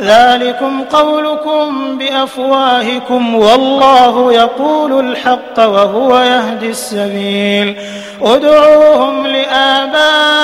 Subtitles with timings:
[0.00, 7.76] ذلكم قولكم بأفواهكم والله يقول الحق وهو يهدي السبيل.
[8.22, 10.40] ادعوهم لآبائهم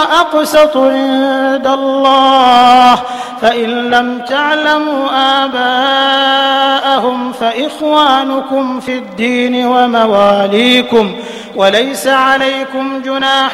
[0.00, 2.94] هو اقسط عند الله.
[3.42, 5.08] فإن لم تعلموا
[5.44, 11.14] آباءهم فإخوانكم في الدين ومواليكم.
[11.56, 13.52] وليس عليكم جناح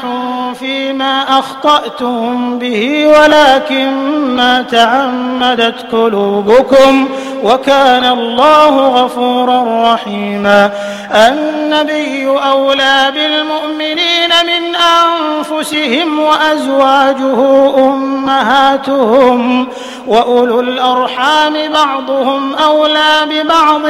[0.58, 3.90] فيما أخطأتم به ولكن
[4.36, 7.08] ما تعمدت قلوبكم.
[7.42, 10.70] وكان الله غفورا رحيما.
[11.14, 17.40] النبي أولى بالمؤمنين من أنفسهم وأزواجه
[17.78, 19.68] أمهاتهم
[20.06, 23.86] وأولو الأرحام بعضهم أولى ببعض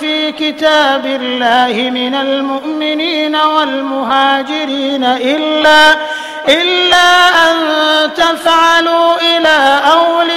[0.00, 5.96] في كتاب الله من المؤمنين والمهاجرين إلا
[6.48, 7.56] إلا أن
[8.14, 10.36] تفعلوا إلى أوليائكم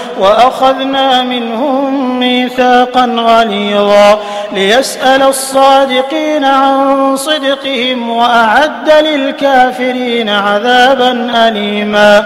[0.21, 4.19] وأخذنا منهم ميثاقا غليظا
[4.53, 12.25] ليسأل الصادقين عن صدقهم وأعد للكافرين عذابا أليما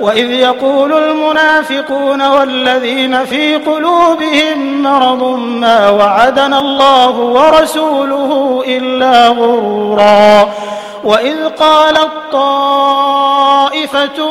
[0.00, 10.50] وإذ يقول المنافقون والذين في قلوبهم مرض ما وعدنا الله ورسوله إلا غرورا.
[11.04, 14.30] وإذ قالت طائفة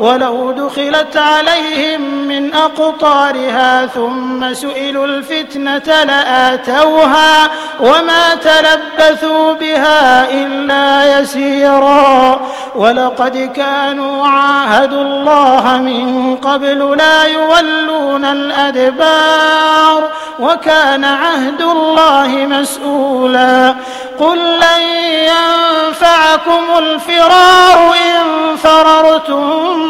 [0.00, 7.50] ولو دخلت عليهم من أقطارها ثم سئلوا الفتنة لآتوها
[7.80, 12.40] وما تلبثوا بها إلا يسيرا
[12.74, 23.74] ولقد كانوا عاهدوا الله من قبل لا يولون الأدبار وكان عهد الله مسؤولا
[24.20, 24.82] قل لن
[25.12, 29.89] ينفعكم الفرار إن فررتم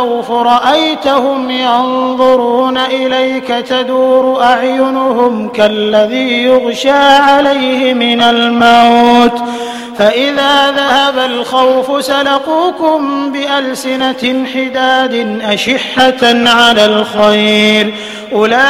[0.00, 9.42] الخوف رأيتهم ينظرون إليك تدور أعينهم كالذي يغشى عليه من الموت.
[10.00, 17.94] فإذا ذهب الخوف سلقوكم بألسنة حداد أشحة على الخير.
[18.32, 18.60] أولئك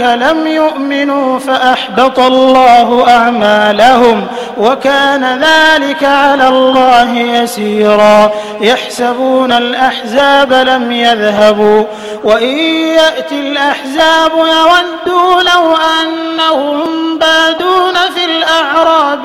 [0.00, 4.26] لم يؤمنوا فأحبط الله أعمالهم
[4.58, 8.32] وكان ذلك على الله يسيرا.
[8.60, 11.84] يحسبون الأحزاب لم يذهبوا
[12.24, 19.24] وإن يأتي الأحزاب يودوا لو أنهم بادون في الأعراب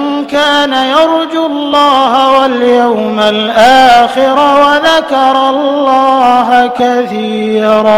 [0.31, 7.91] كان يرجو الله واليوم الآخر وذكر الله كثيرا.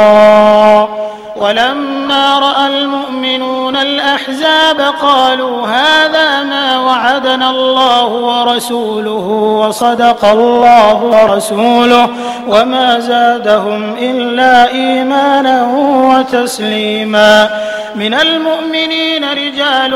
[1.35, 9.27] ولما رأى المؤمنون الأحزاب قالوا هذا ما وعدنا الله ورسوله
[9.65, 12.09] وصدق الله ورسوله
[12.47, 15.67] وما زادهم إلا إيمانا
[16.09, 17.49] وتسليما.
[17.95, 19.93] من المؤمنين رجال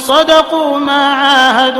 [0.00, 1.79] صدقوا ما عاهدوا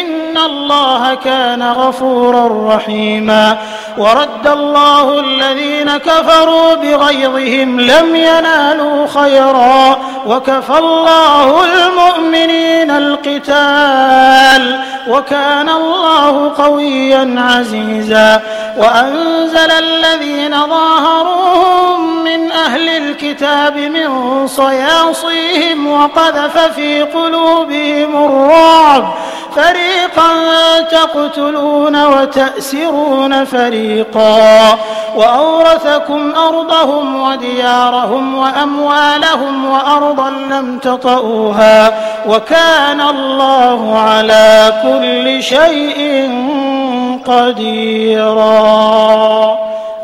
[0.00, 3.58] إن الله كان غفورا رحيما.
[3.98, 9.98] ورد الله الذين كفروا بغيظهم لم ينالوا خيرا.
[10.26, 14.80] وكفى الله المؤمنين القتال.
[15.10, 18.40] وكان الله قويا عزيزا
[18.78, 29.14] وأنزل الذين ظاهروهم من أهل الكتاب من صياصيهم وقذف في قلوبهم الرعب.
[29.56, 30.30] فريقا
[30.80, 34.78] تقتلون وتأسرون فريقا
[35.16, 41.92] وأورثكم أرضهم وديارهم وأموالهم وأرضا لم تطئوها.
[42.28, 44.99] وكان الله على كل
[45.40, 46.30] شيء
[47.26, 48.50] قديرا.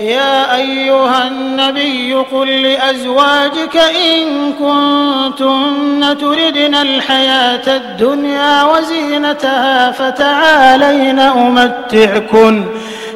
[0.00, 12.64] يا أيها النبي قل لأزواجك إن كنتن تردن الحياة الدنيا وزينتها فتعالين أمتعكن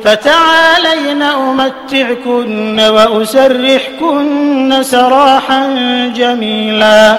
[0.05, 5.67] فتعالين أمتعكن وأسرحكن سراحا
[6.17, 7.19] جميلا.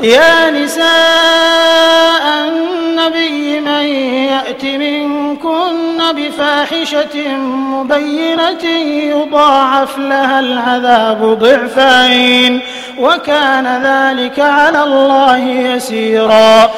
[0.00, 0.86] يا نساء
[2.48, 3.86] النبي من
[4.32, 8.64] يأت منكن بفاحشة مبينة
[9.10, 12.60] يضاعف لها العذاب ضعفين
[12.98, 16.70] وكان ذلك على الله يسيرا.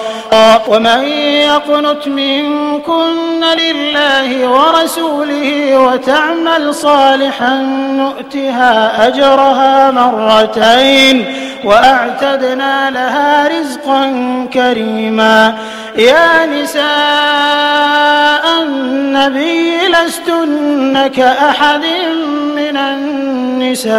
[0.69, 1.03] ومن
[1.49, 7.55] يقنت منكن لله ورسوله وتعمل صالحا
[7.99, 11.25] نؤتها أجرها مرتين
[11.65, 13.08] وأعتدنا لها
[13.49, 14.05] رزقا
[14.55, 15.59] كريما.
[15.97, 16.85] يا نساء
[18.63, 21.85] النبي لستن كأحد
[22.57, 23.99] من النساء.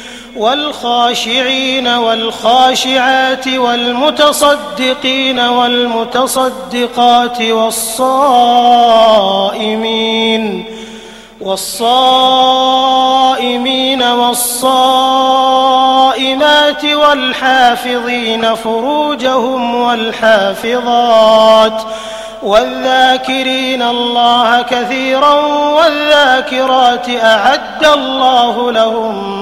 [0.35, 9.11] والخاشعين والخاشعات والمتصدقين والمتصدقات والصائمين
[11.41, 12.91] والصائمين
[14.03, 14.55] والصائمات
[16.85, 21.81] والحافظين فروجهم والحافظات
[22.43, 25.33] والذاكرين الله كثيرا
[25.71, 29.40] والذاكرات أعد الله لهم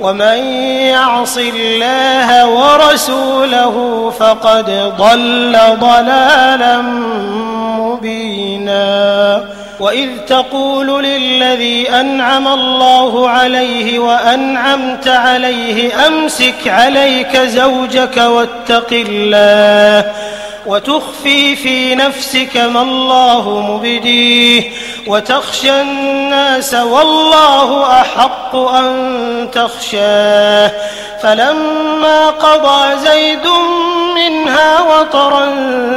[0.00, 0.38] ومن
[0.90, 6.80] يعص الله ورسوله فقد ضل ضلالا
[7.78, 9.44] مبينا.
[9.80, 20.12] وإذ تقول للذي أنعم الله عليه وأنعمت عليه أمسك عليك زوجك واتق الله.
[20.66, 24.70] وتخفي في نفسك ما الله مبديه
[25.06, 30.72] وتخشى الناس والله أحق أن تخشاه.
[31.22, 33.46] فلما قضى زيد
[34.14, 35.52] منها وطرا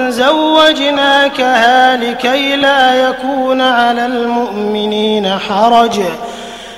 [0.09, 5.99] زوجناكها لكي لا يكون على المؤمنين حرج.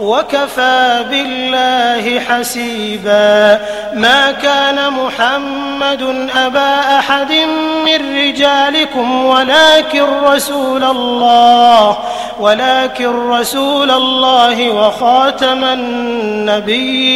[0.00, 3.60] وكفى بالله حسيبا.
[3.94, 7.32] ما كان محمد أبا أحد
[7.84, 11.98] من رجالكم ولكن رسول الله
[12.40, 17.08] ولكن رسول الله وخاتم النبيين.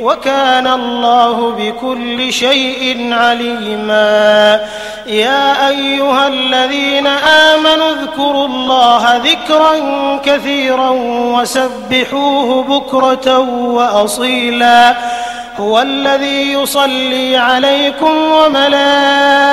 [0.00, 4.60] وكان الله بكل شيء عليما.
[5.06, 9.72] يا أيها الذين آمنوا اذكروا الله ذكرا
[10.24, 10.90] كثيرا
[11.34, 14.96] وسبحوه بكرة وأصيلا.
[15.60, 19.52] هو الذي يصلي عليكم وملائكته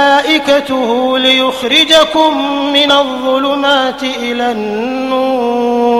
[1.19, 2.37] ليخرجكم
[2.73, 5.91] من الظلمات إلى النور.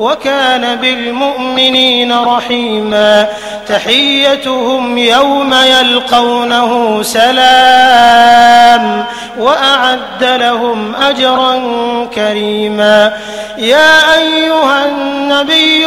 [0.00, 3.26] وكان بالمؤمنين رحيما
[3.68, 9.04] تحيتهم يوم يلقونه سلام
[9.38, 11.60] وأعد لهم أجرا
[12.14, 13.12] كريما
[13.58, 15.86] يا أيها النبي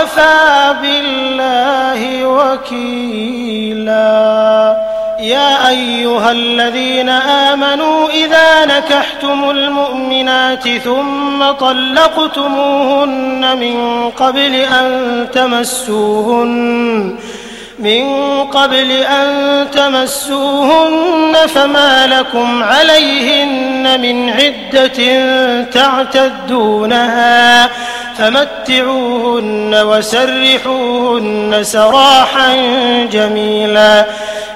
[0.00, 3.90] وكفى بالله وكيلا.
[5.20, 17.16] يا أيها الذين آمنوا إذا نكحتم المؤمنات ثم طلقتموهن من قبل أن تمسوهن
[17.78, 18.04] من
[18.44, 25.00] قبل أن تمسوهن فما لكم عليهن من عدة
[25.64, 27.70] تعتدونها.
[28.20, 32.56] فمتعوهن وسرحوهن سراحا
[33.12, 34.06] جميلا.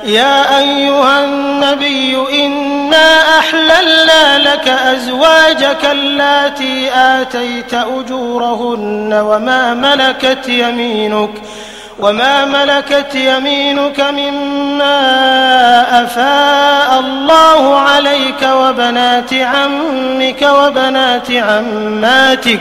[0.04, 11.30] يا أيها النبي إنا أحللنا لك أزواجك اللاتي آتيت أجورهن وما ملكت يمينك
[11.98, 14.96] وما ملكت يمينك مما
[16.04, 22.60] أفاء الله عليك وبنات عمك وبنات عماتك.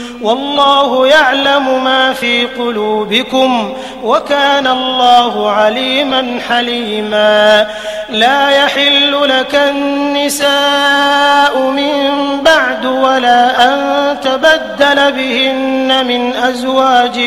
[0.21, 3.73] والله يعلم ما في قلوبكم
[4.03, 7.67] وكان الله عليما حليما.
[8.09, 12.01] لا يحل لك النساء من
[12.45, 17.19] بعد ولا أن تبدل بهن من أزواج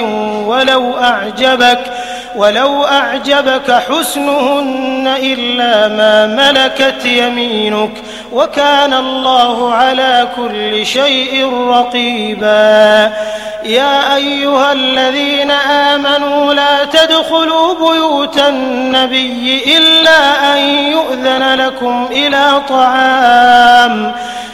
[0.46, 1.80] ولو أعجبك
[2.36, 8.02] ولو أعجبك حسنهن إلا ما ملكت يمينك.
[8.34, 13.12] وكان الله على كل شيء رقيبا.
[13.64, 24.14] يا أيها الذين آمنوا لا تدخلوا بيوت النبي إلا أن يؤذن لكم إلى طعام.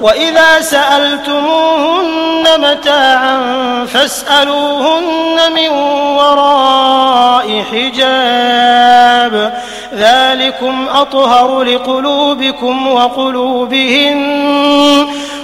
[0.00, 3.38] وإذا سألتموهن متاعا
[3.86, 5.68] فاسألوهن من
[6.18, 9.52] وراء حجاب
[9.94, 14.16] ذلكم أطهر لقلوبكم وقلوبهن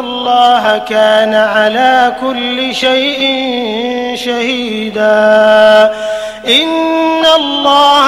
[0.00, 3.20] الله كان على كل شيء
[4.16, 5.94] شهيدا.
[6.46, 8.06] إن الله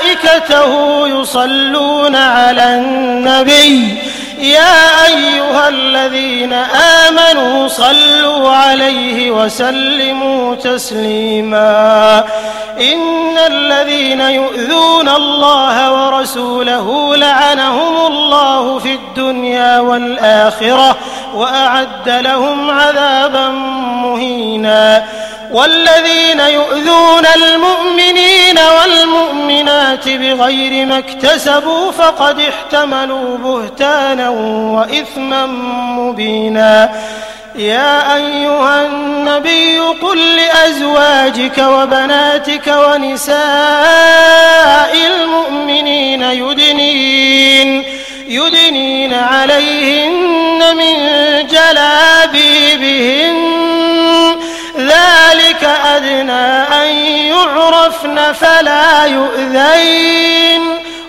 [0.00, 0.70] وملائكته
[1.08, 3.96] يصلون على النبي.
[4.40, 12.24] يا أيها الذين آمنوا صلوا عليه وسلموا تسليما.
[12.80, 20.96] إن الذين يؤذون الله ورسوله لعنهم الله في الدنيا والآخرة.
[21.34, 23.48] وأعد لهم عذابا
[24.02, 25.04] مهينا
[25.52, 34.28] والذين يؤذون المؤمنين والمؤمنات بغير ما اكتسبوا فقد احتملوا بهتانا
[34.74, 35.46] وإثما
[35.96, 36.90] مبينا
[37.54, 43.36] يا أيها النبي قل لأزواجك وبناتك ونساء
[45.06, 47.99] المؤمنين يدنين
[48.30, 50.96] يدنين عليهن من
[51.46, 53.36] جلابيبهن.
[54.76, 56.46] ذلك أدنى
[56.82, 56.88] أن
[57.32, 60.62] يعرفن فلا يؤذين.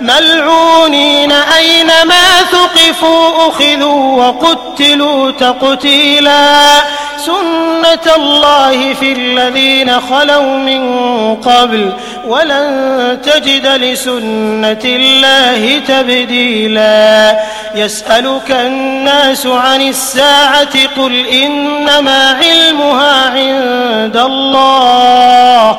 [0.00, 6.82] ملعونين أينما ثقفوا أخذوا وقتلوا تقتيلا
[7.26, 11.92] سنة الله في الذين خلوا من قبل
[12.26, 17.40] ولن تجد لسنة الله تبديلا
[17.74, 25.78] يسألك الناس عن الساعة قل إنما علمها عند الله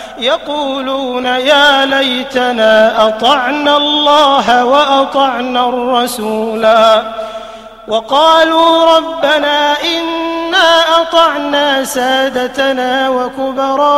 [0.21, 7.03] يقولون يا ليتنا أطعنا الله وأطعنا الرسولا.
[7.87, 13.93] وقالوا ربنا إنا أطعنا سادتنا وكبراءنا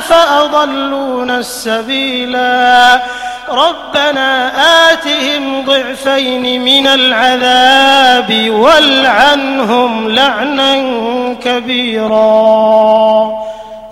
[0.00, 3.02] فأضلونا السبيلا.
[3.50, 4.52] ربنا
[4.92, 10.74] آتهم ضعفين من العذاب والعنهم لعنا
[11.44, 13.17] كبيرا.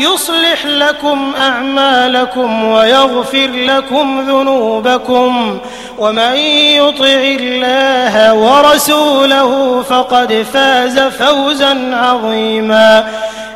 [0.00, 5.58] يصلح لكم أعمالكم ويغفر لكم ذنوبكم
[5.98, 6.36] ومن
[6.76, 13.08] يطع الله ورسوله فقد فاز فوزا عظيما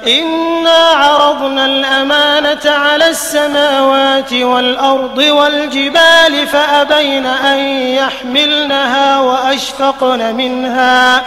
[0.06, 11.22] إنا عرضنا الأمانة على السماوات والأرض والجبال فأبين أن يحملنها وأشفقن منها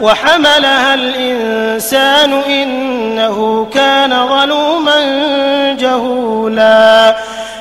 [0.00, 5.02] وحملها الإنسان إنه كان ظلوما
[5.80, 7.16] جهولا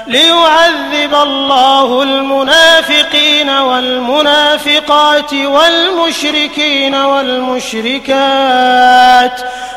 [0.07, 8.12] ليعذب الله المنافقين والمنافقات والمشركين والمشركات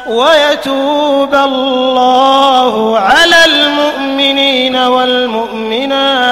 [0.07, 2.99] ويتوب الله
[3.45, 6.25] المؤمنين والمؤمنات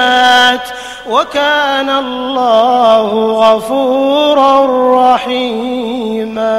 [1.09, 3.09] وكان الله
[3.43, 4.65] غفورا
[5.13, 6.53] رحيما.